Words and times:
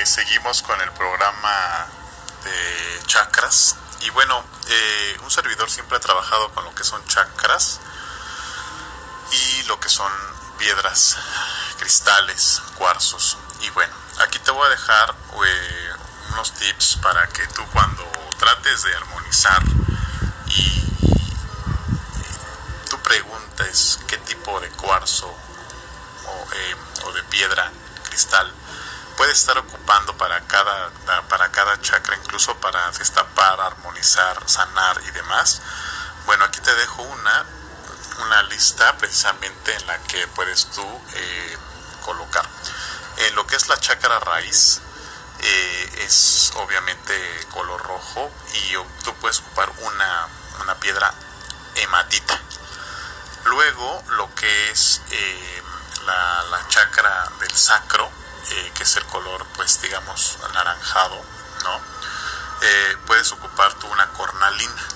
Eh, 0.00 0.06
seguimos 0.06 0.62
con 0.62 0.80
el 0.80 0.90
programa 0.92 1.86
de 2.44 3.02
chakras. 3.04 3.76
Y 4.00 4.08
bueno, 4.10 4.42
eh, 4.66 5.18
un 5.22 5.30
servidor 5.30 5.70
siempre 5.70 5.98
ha 5.98 6.00
trabajado 6.00 6.50
con 6.54 6.64
lo 6.64 6.74
que 6.74 6.84
son 6.84 7.04
chakras 7.06 7.80
y 9.30 9.62
lo 9.64 9.78
que 9.78 9.90
son 9.90 10.10
piedras, 10.58 11.18
cristales, 11.78 12.62
cuarzos. 12.78 13.36
Y 13.60 13.68
bueno, 13.70 13.92
aquí 14.20 14.38
te 14.38 14.50
voy 14.50 14.66
a 14.66 14.70
dejar 14.70 15.14
eh, 15.46 15.90
unos 16.30 16.54
tips 16.54 16.96
para 17.02 17.28
que 17.28 17.46
tú 17.48 17.62
cuando 17.70 18.10
trates 18.38 18.82
de 18.84 18.96
armonizar 18.96 19.62
y 20.46 20.82
tú 22.88 22.98
preguntes 23.02 23.98
qué 24.06 24.16
tipo 24.16 24.60
de 24.60 24.70
cuarzo 24.70 25.26
o, 25.28 27.06
o 27.06 27.12
de 27.12 27.22
piedra, 27.24 27.70
cristal, 28.08 28.50
puede 29.20 29.34
estar 29.34 29.58
ocupando 29.58 30.16
para 30.16 30.40
cada, 30.46 30.90
para 31.28 31.52
cada 31.52 31.78
chakra, 31.82 32.16
incluso 32.16 32.56
para 32.56 32.90
destapar, 32.92 33.60
armonizar, 33.60 34.42
sanar 34.48 34.98
y 35.06 35.10
demás. 35.10 35.60
Bueno, 36.24 36.46
aquí 36.46 36.58
te 36.60 36.74
dejo 36.74 37.02
una, 37.02 37.44
una 38.24 38.42
lista 38.44 38.96
precisamente 38.96 39.74
en 39.74 39.86
la 39.86 39.98
que 40.04 40.26
puedes 40.28 40.70
tú 40.70 41.02
eh, 41.12 41.58
colocar. 42.02 42.48
En 43.18 43.34
lo 43.34 43.46
que 43.46 43.56
es 43.56 43.68
la 43.68 43.78
chakra 43.78 44.20
raíz, 44.20 44.80
eh, 45.40 46.04
es 46.06 46.52
obviamente 46.54 47.46
color 47.52 47.82
rojo 47.82 48.32
y 48.54 48.72
tú 49.04 49.12
puedes 49.16 49.40
ocupar 49.40 49.70
una, 49.82 50.28
una 50.62 50.76
piedra 50.76 51.12
hematita. 51.74 52.40
Luego, 53.44 54.02
lo 54.16 54.34
que 54.34 54.70
es 54.70 55.02
eh, 55.10 55.62
la, 56.06 56.42
la 56.44 56.68
chakra 56.68 57.30
del 57.38 57.54
sacro, 57.54 58.10
eh, 58.50 58.72
que 58.74 58.82
es 58.82 58.96
el 58.96 59.04
color, 59.06 59.46
pues 59.54 59.80
digamos, 59.82 60.38
anaranjado, 60.48 61.16
¿no? 61.64 61.80
Eh, 62.62 62.96
puedes 63.06 63.30
ocupar 63.32 63.74
tú 63.74 63.86
una 63.88 64.08
cornalina. 64.10 64.88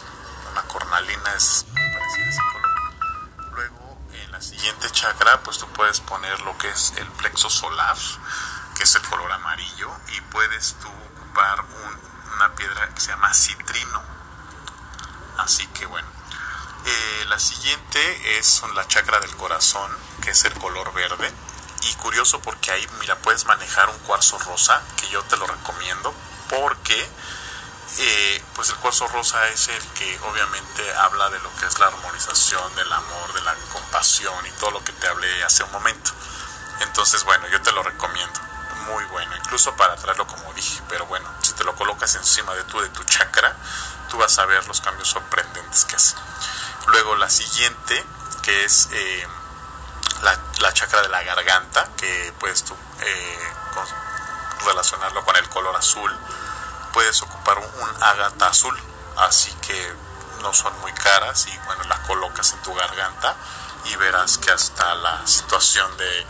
Una 0.52 0.62
cornalina 0.62 1.34
es 1.34 1.66
a 1.74 2.28
ese 2.28 2.40
color. 2.52 3.52
Luego, 3.52 3.98
en 4.12 4.32
la 4.32 4.40
siguiente 4.40 4.90
chakra, 4.90 5.40
pues 5.42 5.58
tú 5.58 5.66
puedes 5.68 6.00
poner 6.00 6.40
lo 6.42 6.56
que 6.58 6.68
es 6.68 6.92
el 6.96 7.06
plexo 7.12 7.50
solar, 7.50 7.96
que 8.76 8.82
es 8.82 8.94
el 8.94 9.02
color 9.02 9.30
amarillo, 9.32 9.90
y 10.08 10.20
puedes 10.22 10.74
tú 10.80 10.88
ocupar 10.88 11.64
una 12.34 12.54
piedra 12.54 12.88
que 12.94 13.00
se 13.00 13.08
llama 13.08 13.32
citrino. 13.32 14.02
Así 15.38 15.66
que 15.68 15.86
bueno. 15.86 16.08
Eh, 16.86 17.24
la 17.28 17.38
siguiente 17.38 18.38
es 18.38 18.62
la 18.74 18.86
chakra 18.86 19.18
del 19.20 19.34
corazón, 19.36 19.90
que 20.20 20.30
es 20.30 20.44
el 20.44 20.52
color 20.54 20.92
verde 20.92 21.32
y 21.84 21.94
curioso 21.94 22.40
porque 22.40 22.70
ahí, 22.70 22.86
mira, 23.00 23.16
puedes 23.18 23.44
manejar 23.46 23.88
un 23.90 23.98
cuarzo 24.00 24.38
rosa, 24.38 24.82
que 24.96 25.08
yo 25.08 25.22
te 25.24 25.36
lo 25.36 25.46
recomiendo, 25.46 26.14
porque 26.48 27.08
eh, 27.98 28.44
pues 28.54 28.70
el 28.70 28.76
cuarzo 28.76 29.06
rosa 29.08 29.48
es 29.48 29.68
el 29.68 29.82
que 29.92 30.18
obviamente 30.20 30.94
habla 30.94 31.30
de 31.30 31.38
lo 31.40 31.54
que 31.56 31.66
es 31.66 31.78
la 31.78 31.86
armonización, 31.86 32.74
del 32.74 32.92
amor, 32.92 33.32
de 33.34 33.42
la 33.42 33.54
compasión 33.72 34.46
y 34.46 34.50
todo 34.52 34.72
lo 34.72 34.84
que 34.84 34.92
te 34.92 35.06
hablé 35.06 35.44
hace 35.44 35.62
un 35.62 35.72
momento. 35.72 36.10
Entonces, 36.80 37.24
bueno, 37.24 37.46
yo 37.48 37.60
te 37.62 37.72
lo 37.72 37.82
recomiendo. 37.82 38.40
Muy 38.86 39.04
bueno, 39.06 39.34
incluso 39.36 39.74
para 39.76 39.96
traerlo 39.96 40.26
como 40.26 40.52
dije, 40.52 40.82
pero 40.88 41.06
bueno, 41.06 41.28
si 41.40 41.52
te 41.52 41.64
lo 41.64 41.74
colocas 41.74 42.14
encima 42.16 42.54
de 42.54 42.64
tu, 42.64 42.80
de 42.80 42.88
tu 42.90 43.02
chakra, 43.04 43.56
tú 44.10 44.18
vas 44.18 44.38
a 44.38 44.44
ver 44.44 44.66
los 44.66 44.80
cambios 44.80 45.08
sorprendentes 45.08 45.84
que 45.84 45.96
hace. 45.96 46.16
Luego 46.88 47.16
la 47.16 47.30
siguiente, 47.30 48.04
que 48.42 48.64
es 48.64 48.88
eh, 48.92 49.26
la, 50.64 50.72
chakra 50.72 51.02
de 51.02 51.08
la 51.08 51.22
garganta, 51.22 51.88
que 51.96 52.32
puedes 52.40 52.64
tú 52.64 52.74
eh, 53.00 53.38
relacionarlo 54.64 55.24
con 55.24 55.36
el 55.36 55.48
color 55.48 55.76
azul. 55.76 56.10
Puedes 56.92 57.20
ocupar 57.22 57.58
un, 57.58 58.02
ágata 58.02 58.48
azul, 58.48 58.76
así 59.16 59.52
que 59.66 59.94
no 60.40 60.52
son 60.52 60.78
muy 60.80 60.92
caras 60.92 61.46
y 61.46 61.58
bueno, 61.66 61.84
la 61.84 62.00
colocas 62.02 62.52
en 62.52 62.62
tu 62.62 62.74
garganta 62.74 63.34
y 63.84 63.96
verás 63.96 64.38
que 64.38 64.50
hasta 64.50 64.94
la 64.94 65.26
situación 65.26 65.96
de 65.96 66.26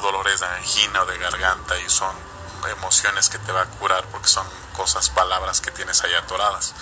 dolores 0.00 0.40
de 0.40 0.46
angina 0.46 1.02
o 1.02 1.06
de 1.06 1.18
garganta 1.18 1.76
y 1.78 1.88
son 1.88 2.14
emociones 2.70 3.28
que 3.28 3.38
te 3.38 3.52
va 3.52 3.62
a 3.62 3.66
curar 3.66 4.04
porque 4.12 4.28
son 4.28 4.46
cosas, 4.76 5.10
palabras 5.10 5.60
que 5.60 5.70
tienes 5.70 6.02
ahí 6.04 6.14
atoradas. 6.14 6.74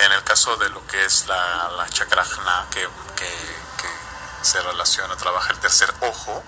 En 0.00 0.12
el 0.12 0.22
caso 0.22 0.56
de 0.56 0.68
lo 0.68 0.86
que 0.86 1.04
es 1.04 1.26
la, 1.26 1.70
la 1.76 1.88
chakrajna, 1.88 2.66
que, 2.70 2.88
que 3.16 3.67
se 4.48 4.62
relaciona, 4.62 5.14
trabaja 5.16 5.52
el 5.52 5.58
tercer 5.58 5.92
ojo, 6.00 6.42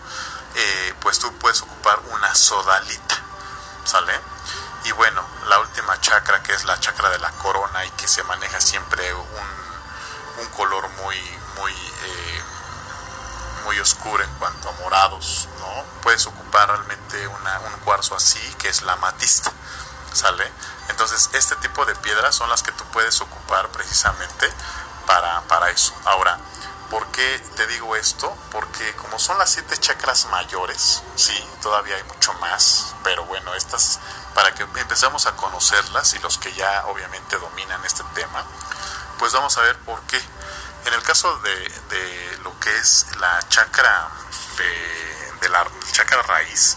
eh, 0.54 0.94
pues 1.00 1.18
tú 1.18 1.32
puedes 1.38 1.60
ocupar 1.62 2.00
una 2.10 2.34
sodalita, 2.34 3.16
¿sale? 3.84 4.18
Y 4.84 4.92
bueno, 4.92 5.22
la 5.48 5.58
última 5.58 6.00
chakra 6.00 6.42
que 6.42 6.54
es 6.54 6.64
la 6.64 6.80
chakra 6.80 7.10
de 7.10 7.18
la 7.18 7.30
corona 7.32 7.84
y 7.84 7.90
que 7.90 8.08
se 8.08 8.22
maneja 8.22 8.60
siempre 8.60 9.12
un, 9.12 10.40
un 10.40 10.46
color 10.56 10.88
muy, 11.02 11.16
muy, 11.58 11.72
eh, 11.72 12.42
muy 13.64 13.78
oscuro 13.78 14.24
en 14.24 14.34
cuanto 14.36 14.70
a 14.70 14.72
morados, 14.72 15.48
¿no? 15.58 15.84
Puedes 16.02 16.26
ocupar 16.26 16.68
realmente 16.68 17.26
una, 17.26 17.60
un 17.60 17.72
cuarzo 17.80 18.16
así 18.16 18.40
que 18.58 18.70
es 18.70 18.80
la 18.82 18.96
matista, 18.96 19.52
¿sale? 20.14 20.50
Entonces, 20.88 21.28
este 21.34 21.54
tipo 21.56 21.84
de 21.84 21.94
piedras 21.96 22.34
son 22.34 22.48
las 22.48 22.62
que 22.62 22.72
tú 22.72 22.84
puedes 22.92 23.20
ocupar 23.20 23.68
precisamente 23.68 24.50
para, 25.06 25.42
para 25.42 25.70
eso. 25.70 25.94
Ahora, 26.06 26.38
¿Por 26.90 27.06
qué 27.12 27.38
te 27.54 27.68
digo 27.68 27.94
esto? 27.94 28.36
Porque 28.50 28.92
como 28.96 29.20
son 29.20 29.38
las 29.38 29.50
siete 29.50 29.78
chakras 29.78 30.26
mayores, 30.26 31.04
sí, 31.14 31.48
todavía 31.62 31.94
hay 31.94 32.02
mucho 32.02 32.34
más, 32.34 32.96
pero 33.04 33.24
bueno, 33.26 33.54
estas 33.54 34.00
para 34.34 34.52
que 34.54 34.62
empecemos 34.62 35.26
a 35.26 35.36
conocerlas 35.36 36.14
y 36.14 36.18
los 36.18 36.38
que 36.38 36.52
ya 36.52 36.86
obviamente 36.86 37.38
dominan 37.38 37.84
este 37.84 38.02
tema, 38.14 38.44
pues 39.20 39.32
vamos 39.32 39.56
a 39.58 39.62
ver 39.62 39.78
por 39.80 40.02
qué. 40.02 40.20
En 40.86 40.94
el 40.94 41.02
caso 41.02 41.38
de, 41.38 42.38
lo 42.42 42.58
que 42.58 42.76
es 42.78 43.06
la 43.20 43.40
chakra 43.48 44.08
de, 45.40 45.48
la 45.48 45.66
chakra 45.92 46.22
raíz, 46.22 46.76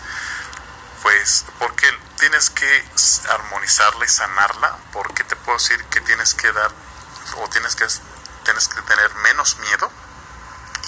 pues 1.01 1.45
porque 1.57 1.87
tienes 2.19 2.51
que 2.51 2.85
armonizarla 3.29 4.05
y 4.05 4.09
sanarla, 4.09 4.77
porque 4.91 5.23
te 5.23 5.35
puedo 5.37 5.57
decir 5.57 5.83
que 5.85 6.01
tienes 6.01 6.35
que 6.35 6.51
dar 6.51 6.71
o 7.37 7.49
tienes 7.49 7.75
que 7.75 7.87
tienes 8.43 8.67
que 8.67 8.81
tener 8.81 9.15
menos 9.15 9.57
miedo 9.57 9.89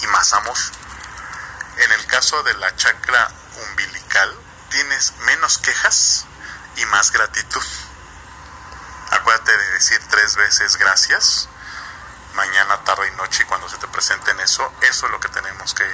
y 0.02 0.06
más 0.08 0.32
amor. 0.32 0.56
En 1.76 1.92
el 1.92 2.06
caso 2.06 2.42
de 2.42 2.54
la 2.54 2.74
chakra 2.76 3.30
umbilical, 3.68 4.34
tienes 4.70 5.14
menos 5.26 5.58
quejas 5.58 6.24
y 6.76 6.84
más 6.86 7.12
gratitud. 7.12 7.64
Acuérdate 9.10 9.56
de 9.56 9.72
decir 9.72 10.00
tres 10.08 10.36
veces 10.36 10.76
gracias, 10.76 11.48
mañana, 12.34 12.82
tarde 12.84 13.08
y 13.08 13.16
noche, 13.16 13.46
cuando 13.46 13.68
se 13.68 13.78
te 13.78 13.88
presenten 13.88 14.38
eso, 14.40 14.72
eso 14.82 15.06
es 15.06 15.12
lo 15.12 15.20
que 15.20 15.28
tenemos 15.28 15.74
que, 15.74 15.86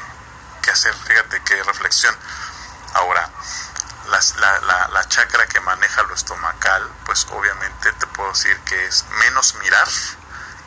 hacer. 0.70 0.94
Fíjate 0.94 1.42
qué 1.42 1.62
reflexión. 1.64 2.16
Ahora, 2.94 3.28
la, 4.06 4.60
la, 4.60 4.88
la, 4.88 5.08
chakra 5.08 5.46
que 5.46 5.60
maneja 5.60 6.02
lo 6.04 6.14
estomacal, 6.14 6.90
pues 7.04 7.26
obviamente 7.30 7.92
te 7.92 8.06
puedo 8.06 8.32
decir 8.32 8.58
que 8.60 8.86
es 8.86 9.04
menos 9.24 9.54
mirar 9.56 9.88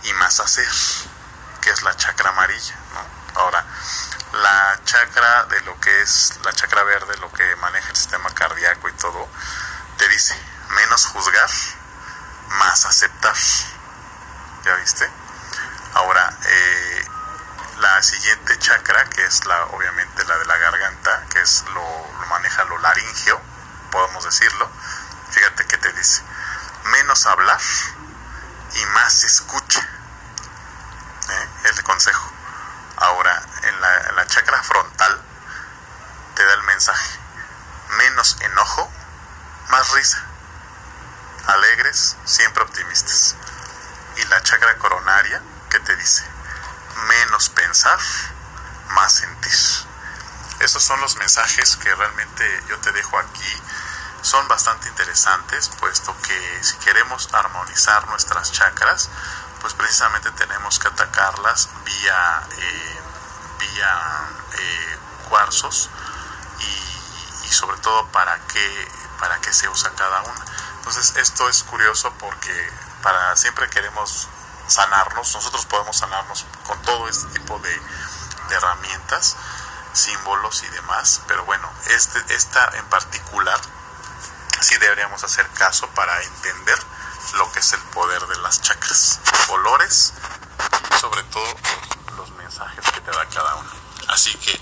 y 0.03 0.13
más 0.13 0.39
hacer, 0.39 0.69
que 1.61 1.71
es 1.71 1.81
la 1.81 1.95
chakra 1.97 2.29
amarilla. 2.29 2.75
Ahora, 3.35 3.65
la 4.33 4.79
chakra 4.85 5.45
de 5.45 5.61
lo 5.61 5.79
que 5.79 6.01
es 6.01 6.39
la 6.43 6.53
chakra 6.53 6.83
verde, 6.83 7.17
lo 7.17 7.31
que 7.31 7.55
maneja 7.57 7.89
el 7.89 7.95
sistema 7.95 8.29
cardíaco 8.33 8.89
y 8.89 8.93
todo, 8.93 9.29
te 9.97 10.07
dice 10.09 10.35
menos 10.69 11.05
juzgar, 11.07 11.49
más 12.49 12.85
aceptar. 12.85 13.35
¿Ya 14.63 14.75
viste? 14.75 15.09
Ahora, 15.93 16.37
eh, 16.45 17.07
la 17.79 18.01
siguiente 18.01 18.57
chakra, 18.59 19.05
que 19.09 19.25
es 19.25 19.45
la, 19.45 19.65
obviamente 19.65 20.23
la 20.25 20.37
de 20.37 20.45
la 20.45 20.57
garganta, 20.57 21.23
que 21.29 21.41
es 21.41 21.63
lo, 21.73 21.81
lo 22.19 22.25
maneja 22.27 22.63
lo 22.65 22.77
laringio, 22.79 23.39
podemos 23.91 24.23
decirlo, 24.23 24.69
fíjate 25.31 25.65
que 25.67 25.77
te 25.77 25.91
dice 25.93 26.23
menos 26.85 27.25
hablar 27.25 27.61
y 28.73 28.85
más 28.87 29.23
escucha. 29.23 29.79
¿Eh? 31.29 31.49
El 31.65 31.83
consejo. 31.83 32.31
Ahora, 32.97 33.41
en 33.63 33.81
la, 33.81 34.27
chakra 34.27 34.61
frontal 34.63 35.21
te 36.35 36.45
da 36.45 36.53
el 36.53 36.63
mensaje, 36.63 37.19
menos 37.97 38.37
enojo, 38.41 38.91
más 39.69 39.91
risa, 39.91 40.23
alegres, 41.47 42.13
siempre 42.25 42.63
optimistas. 42.63 43.35
Y 44.17 44.23
la 44.25 44.41
chakra 44.43 44.77
coronaria 44.77 45.41
que 45.69 45.79
te 45.79 45.95
dice, 45.95 46.23
menos 47.07 47.49
pensar, 47.49 47.99
más 48.89 49.13
sentir. 49.13 49.53
Esos 50.59 50.83
son 50.83 50.99
los 51.01 51.17
mensajes 51.17 51.75
que 51.77 51.93
realmente 51.93 52.63
yo 52.69 52.77
te 52.79 52.91
dejo 52.91 53.17
aquí. 53.19 53.61
Son 54.21 54.47
bastante 54.47 54.87
interesantes, 54.87 55.69
puesto 55.79 56.15
que 56.21 56.63
si 56.63 56.75
queremos 56.77 57.29
armonizar 57.33 58.07
nuestras 58.07 58.51
chakras, 58.51 59.09
pues 59.61 59.73
precisamente 59.73 60.31
tenemos 60.31 60.79
que 60.79 60.87
atacarlas 60.87 61.69
vía, 61.83 62.43
eh, 62.57 62.99
vía 63.59 64.29
eh, 64.53 64.99
cuarzos 65.29 65.89
y, 66.59 67.49
sobre 67.51 67.77
todo 67.77 68.07
para 68.07 68.37
qué, 68.47 68.91
para 69.19 69.39
qué 69.41 69.53
se 69.53 69.69
usa 69.69 69.91
cada 69.95 70.21
una. 70.21 70.45
Entonces 70.87 71.15
esto 71.17 71.49
es 71.49 71.63
curioso 71.63 72.13
porque 72.19 72.71
para 73.01 73.35
siempre 73.35 73.67
queremos 73.71 74.27
sanarnos, 74.67 75.33
nosotros 75.33 75.65
podemos 75.65 75.97
sanarnos 75.97 76.45
con 76.67 76.79
todo 76.83 77.09
este 77.09 77.25
tipo 77.39 77.57
de, 77.57 77.81
herramientas, 78.51 79.35
símbolos 79.93 80.61
y 80.61 80.67
demás, 80.67 81.21
pero 81.27 81.43
bueno, 81.45 81.67
este, 81.87 82.35
esta 82.35 82.69
en 82.75 82.85
particular 82.85 83.59
sí 84.61 84.77
deberíamos 84.77 85.23
hacer 85.23 85.49
caso 85.57 85.87
para 85.95 86.21
entender 86.21 86.77
lo 87.33 87.51
que 87.51 87.61
es 87.61 87.73
el 87.73 87.81
poder 87.85 88.21
de 88.27 88.37
las 88.37 88.61
chakras, 88.61 89.19
colores 89.47 90.13
sobre 91.01 91.23
todo 91.23 91.55
los 92.15 92.29
mensajes 92.33 92.85
que 92.91 93.01
te 93.01 93.09
da 93.09 93.25
cada 93.33 93.55
uno. 93.55 93.71
Así 94.09 94.35
que 94.35 94.61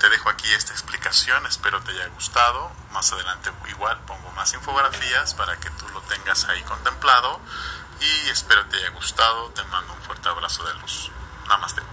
te 0.00 0.08
dejo 0.08 0.30
aquí 0.30 0.50
esta 0.54 0.72
explicación, 0.72 1.44
espero 1.46 1.82
te 1.82 1.92
haya 1.92 2.06
gustado. 2.08 2.72
Más 2.90 3.12
adelante 3.12 3.52
igual 3.68 4.00
pongo 4.06 4.32
más 4.32 4.52
infografías 4.54 5.34
para 5.34 5.60
que 5.60 5.68
tú 5.70 5.86
lo 5.90 6.00
tengas 6.02 6.46
ahí 6.46 6.62
contemplado 6.62 7.38
y 8.00 8.28
espero 8.30 8.64
te 8.66 8.78
haya 8.78 8.90
gustado. 8.90 9.50
Te 9.50 9.62
mando 9.64 9.92
un 9.92 10.00
fuerte 10.00 10.28
abrazo 10.28 10.64
de 10.64 10.74
luz. 10.80 11.10
Namaste. 11.48 11.89